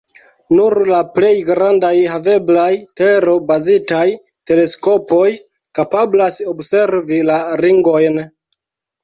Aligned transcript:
Nur 0.59 0.75
la 0.91 1.01
plej 1.17 1.33
grandaj 1.49 1.91
haveblaj 2.13 2.71
tero-bazitaj 3.01 4.01
teleskopoj 4.53 5.29
kapablas 5.81 6.41
observi 6.57 7.23
la 7.31 7.39
ringojn. 7.65 8.21